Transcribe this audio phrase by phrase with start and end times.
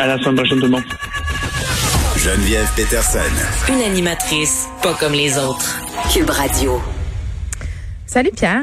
[0.00, 0.84] À la semaine prochaine, tout le monde.
[2.16, 3.18] Geneviève Peterson.
[3.72, 5.80] Une animatrice pas comme les autres.
[6.14, 6.78] Cube Radio.
[8.06, 8.62] Salut Pierre.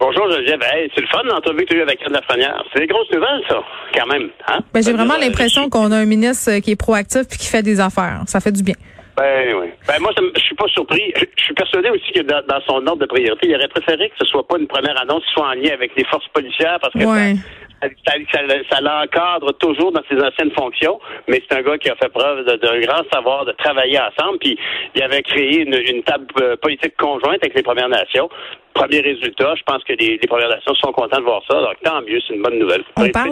[0.00, 0.60] Bonjour Geneviève.
[0.72, 2.64] Hey, c'est le fun l'entrevue que tu as eu avec Anne Lafrenière.
[2.72, 3.60] C'est des grosses nouvelles, ça,
[3.94, 4.30] quand même.
[4.48, 4.60] Hein?
[4.72, 7.36] Ben, j'ai vraiment dire, l'impression euh, qu'on a un ministre euh, qui est proactif puis
[7.38, 8.22] qui fait des affaires.
[8.26, 8.74] Ça fait du bien.
[9.18, 9.66] Ben oui.
[9.86, 11.12] Ben moi, je suis pas surpris.
[11.16, 14.08] Je je suis persuadé aussi que dans, dans son ordre de priorité, il aurait préféré
[14.10, 16.78] que ce soit pas une première annonce qui soit en lien avec les forces policières
[16.80, 17.34] parce que Ouais.
[17.34, 17.40] ça,
[17.82, 21.96] ça, ça- ça l'encadre toujours dans ses anciennes fonctions, mais c'est un gars qui a
[21.96, 24.38] fait preuve d'un grand savoir de travailler ensemble.
[24.38, 24.58] Puis
[24.94, 28.28] il avait créé une, une table euh, politique conjointe avec les Premières Nations.
[28.74, 31.54] Premier résultat, je pense que les, les Premières Nations sont contents de voir ça.
[31.54, 32.84] Donc tant mieux, c'est une bonne nouvelle.
[32.96, 33.30] On parle,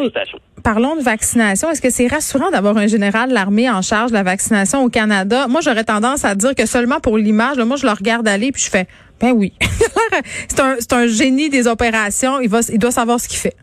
[0.64, 1.70] parlons de vaccination.
[1.70, 4.88] Est-ce que c'est rassurant d'avoir un général de l'armée en charge de la vaccination au
[4.88, 5.46] Canada?
[5.48, 8.62] Moi, j'aurais tendance à dire que seulement pour l'image, moi, je le regarde aller puis
[8.62, 8.86] je fais,
[9.20, 9.52] ben oui.
[10.48, 12.40] c'est un, c'est un génie des opérations.
[12.40, 13.54] Il va, il doit savoir ce qu'il fait.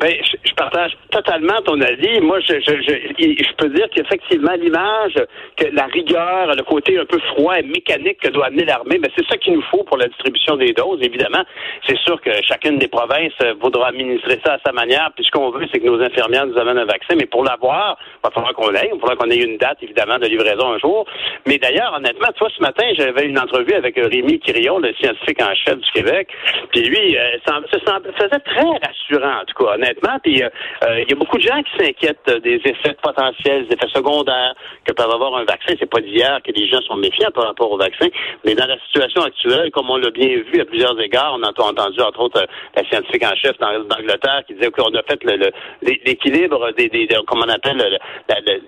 [0.00, 2.20] Ben, je, partage totalement ton avis.
[2.20, 5.14] Moi, je, je, je, peux dire qu'effectivement, l'image,
[5.58, 9.10] que la rigueur, le côté un peu froid et mécanique que doit amener l'armée, ben,
[9.14, 11.42] c'est ça qu'il nous faut pour la distribution des doses, évidemment.
[11.86, 15.30] C'est sûr que chacune des provinces euh, voudra administrer ça à sa manière, puis ce
[15.30, 18.30] qu'on veut, c'est que nos infirmières nous amènent un vaccin, mais pour l'avoir, il va
[18.30, 21.04] falloir qu'on l'aille, il va falloir qu'on ait une date, évidemment, de livraison un jour.
[21.46, 24.94] Mais d'ailleurs, honnêtement, tu vois, ce matin, j'avais une entrevue avec euh, Rémi Quirion, le
[24.94, 26.28] scientifique en chef du Québec,
[26.72, 29.89] puis lui, euh, ça se semble- faisait très rassurant, en tout cas, honnêtement.
[30.22, 30.48] Puis euh,
[30.84, 33.88] euh, il y a beaucoup de gens qui s'inquiètent euh, des effets potentiels, des effets
[33.94, 35.74] secondaires que peuvent avoir un vaccin.
[35.78, 38.06] C'est pas d'hier que les gens sont méfiants par rapport au vaccin,
[38.44, 41.48] mais dans la situation actuelle, comme on l'a bien vu à plusieurs égards, on a
[41.48, 42.46] entendu entre autres euh,
[42.76, 45.20] la scientifique en chef d'Ang- d'Angleterre qui disait qu'on a fait
[45.82, 47.98] l'équilibre des, des, des- comment on appelle,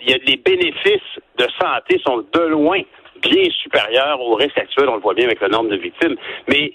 [0.00, 1.00] il y a les bénéfices
[1.38, 2.80] de santé sont de loin
[3.22, 6.16] bien supérieur au risque actuel, on le voit bien avec le nombre de victimes.
[6.48, 6.72] Mais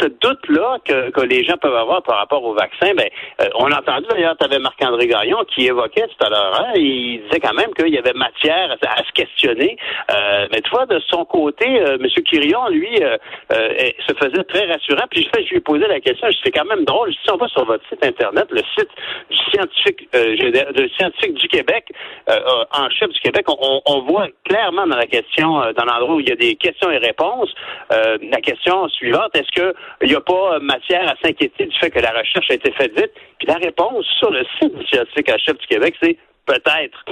[0.00, 3.08] ce doute-là que, que les gens peuvent avoir par rapport au vaccin, ben,
[3.40, 6.72] euh, on a entendu d'ailleurs, tu avais Marc-André Gaillon qui évoquait tout à l'heure, hein,
[6.74, 9.76] il disait quand même qu'il y avait matière à, se questionner.
[10.10, 12.06] Euh, mais tu vois, de son côté, euh, M.
[12.24, 13.16] Quirion, lui, euh,
[13.52, 15.04] euh, se faisait très rassurant.
[15.10, 17.48] Puis je, je lui ai posé la question, c'est quand même drôle, si on va
[17.48, 18.88] sur votre site Internet, le site
[19.30, 21.84] du scientifique, euh, géné- du scientifique du Québec,
[22.28, 25.84] euh, euh, en chef du Québec, on- on voit clairement dans la question, euh, dans
[25.84, 27.52] l'endroit où il y a des questions et réponses,
[27.92, 31.90] euh, la question suivante, est-ce qu'il n'y a pas euh, matière à s'inquiéter du fait
[31.90, 33.12] que la recherche a été faite vite?
[33.38, 37.04] Puis la réponse sur le site du scientifique du Québec, c'est peut-être.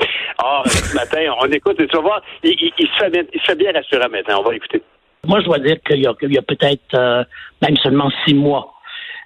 [0.42, 4.40] Or, ce matin, on écoute et tu vas voir, il, se fait bien, rassurant maintenant.
[4.40, 4.82] On va écouter.
[5.26, 7.26] Moi, je dois dire qu'il y a, peut-être
[7.62, 8.72] même seulement six mois,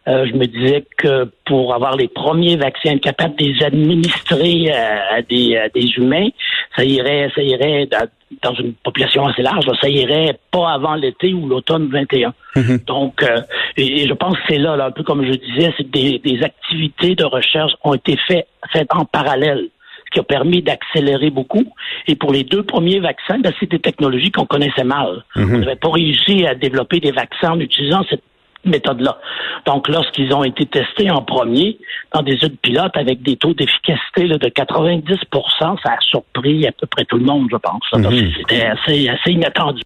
[0.06, 5.22] je me disais que pour avoir les premiers vaccins, être capable de les administrer à,
[5.22, 6.28] des, à des humains,
[6.76, 7.88] ça irait, ça irait
[8.44, 12.32] dans- une population assez large, là, ça irait pas avant l'été ou l'automne 21.
[12.86, 13.40] Donc, euh,
[13.76, 16.18] et, et je pense que c'est là, là, un peu comme je disais, c'est des,
[16.20, 19.68] des activités de recherche ont été faites, faites en parallèle
[20.06, 21.64] ce qui a permis d'accélérer beaucoup.
[22.06, 25.24] Et pour les deux premiers vaccins, ben, c'est des technologies qu'on connaissait mal.
[25.34, 28.22] On n'avait pas réussi à développer des vaccins en utilisant cette
[28.64, 29.18] méthode-là.
[29.66, 31.78] Donc, lorsqu'ils ont été testés en premier
[32.14, 36.72] dans des études pilotes avec des taux d'efficacité là, de 90% ça a surpris à
[36.72, 37.82] peu près tout le monde, je pense.
[37.90, 39.82] que C'était assez, assez inattendu.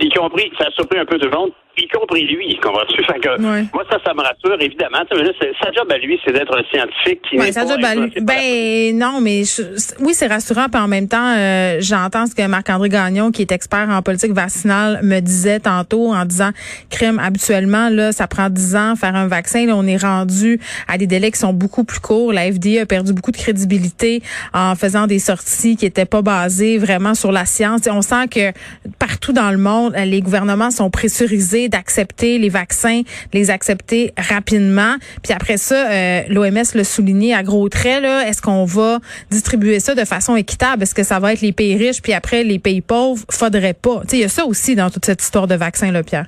[0.00, 3.04] y compris, ça a surpris un peu tout le monde, y compris lui, comprends-tu?
[3.06, 3.64] Fait que, Ouais.
[3.74, 4.98] Moi, ça, ça me rassure, évidemment.
[5.10, 5.30] Là,
[5.62, 7.94] sa job à lui, c'est d'être un scientifique qui Ouais, n'est ça pas job à
[7.94, 8.12] lui.
[8.22, 9.62] Ben non, mais je-
[10.00, 10.68] oui, c'est rassurant.
[10.72, 14.32] Puis en même temps, euh, j'entends ce que Marc-André Gagnon, qui est expert en politique
[14.32, 16.50] vaccinale, me disait tantôt en disant,
[16.90, 19.66] crime, habituellement, là, ça prend 10 ans faire un vaccin.
[19.66, 20.58] Là, on est rendu
[20.88, 22.32] à des délais qui sont beaucoup plus courts.
[22.32, 24.22] La FDA a perdu beaucoup de crédibilité
[24.54, 27.86] en faisant des sorties qui étaient pas basées vraiment sur la science.
[27.86, 28.52] Et on sent que
[28.98, 34.96] partout dans le monde, les gouvernements sont pressurisés d'accepter les vaccins, de les accepter rapidement.
[35.22, 38.02] Puis après ça, euh, l'OMS l'a souligné à gros traits.
[38.02, 38.98] Là, est-ce qu'on va
[39.30, 40.82] distribuer ça de façon équitable?
[40.82, 42.02] Est-ce que ça va être les pays riches?
[42.02, 43.24] Puis après les pays pauvres?
[43.30, 44.00] Faudrait pas.
[44.02, 46.26] Tu sais, il y a ça aussi dans toute cette histoire de vaccins, là, Pierre.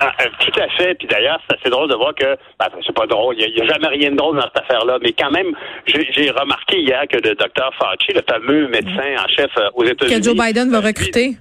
[0.00, 0.94] Ah, euh, tout à fait.
[0.94, 3.66] Puis d'ailleurs, c'est assez drôle de voir que, ben, c'est pas drôle, il n'y a,
[3.66, 4.98] jamais rien de drôle dans cette affaire-là.
[5.02, 5.52] Mais quand même,
[5.86, 10.20] j'ai remarqué hier que le docteur Fauci, le fameux médecin en chef euh, aux États-Unis,
[10.20, 11.36] Que Joe Biden va recruter.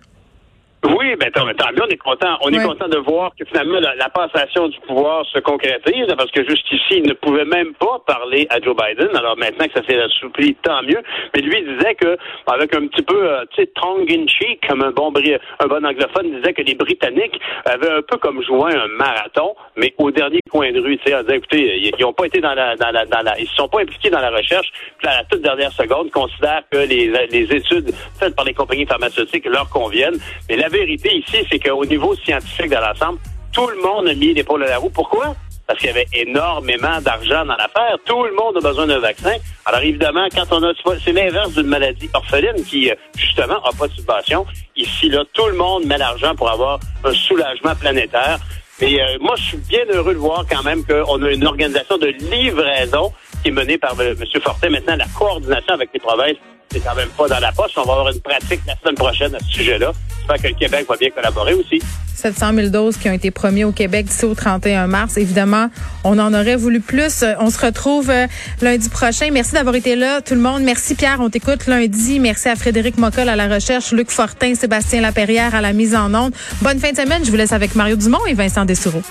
[0.95, 2.37] Oui, ben tant, tant mieux, on est content.
[2.41, 6.31] On est content de voir que finalement la, la passation du pouvoir se concrétise, parce
[6.31, 9.15] que jusqu'ici, il ne pouvait même pas parler à Joe Biden.
[9.15, 11.01] Alors maintenant que ça s'est assoupli, tant mieux.
[11.35, 12.17] Mais lui disait que,
[12.47, 15.11] avec un petit peu, euh, tu sais, tongue in cheek, comme un bon
[15.59, 19.55] un bon anglophone, il disait que les Britanniques avaient un peu comme joué un marathon,
[19.75, 22.25] mais au dernier coin de rue, tu sais, en disant, écoutez, ils, ils ont pas
[22.25, 24.67] été dans la, dans la, dans la, ils se sont pas impliqués dans la recherche.
[24.99, 28.85] Puis à la toute dernière seconde, considèrent que les, les études faites par les compagnies
[28.85, 30.17] pharmaceutiques leur conviennent.
[30.49, 33.19] Mais la vérité ici, c'est qu'au niveau scientifique de l'ensemble,
[33.51, 34.89] tout le monde a mis l'épaule à la roue.
[34.89, 35.35] Pourquoi?
[35.65, 37.97] Parce qu'il y avait énormément d'argent dans l'affaire.
[38.05, 39.35] Tout le monde a besoin d'un vaccin.
[39.65, 40.71] Alors évidemment, quand on a,
[41.03, 44.45] c'est l'inverse d'une maladie orpheline qui, euh, justement, n'a pas de subvention.
[44.75, 48.37] Ici, là, tout le monde met l'argent pour avoir un soulagement planétaire.
[48.79, 51.97] Mais euh, moi, je suis bien heureux de voir quand même qu'on a une organisation
[51.97, 54.41] de livraison qui est menée par euh, M.
[54.41, 54.69] Fortin.
[54.69, 56.37] Maintenant, la coordination avec les provinces,
[56.69, 57.71] c'est quand même pas dans la poche.
[57.77, 59.91] On va avoir une pratique la semaine prochaine à ce sujet-là.
[60.27, 61.81] J'espère que le Québec va bien collaborer aussi.
[62.15, 65.15] 700 000 doses qui ont été promis au Québec d'ici au 31 mars.
[65.15, 65.69] Évidemment,
[66.03, 67.23] on en aurait voulu plus.
[67.23, 68.27] Euh, On se retrouve euh,
[68.61, 69.29] lundi prochain.
[69.31, 70.63] Merci d'avoir été là, tout le monde.
[70.63, 72.19] Merci Pierre, on t'écoute lundi.
[72.19, 76.13] Merci à Frédéric Mocol à la recherche, Luc Fortin, Sébastien Laperrière à la mise en
[76.13, 76.33] onde.
[76.61, 77.23] Bonne fin de semaine.
[77.23, 79.03] Je vous laisse avec Mario Dumont et Vincent Dessoureau.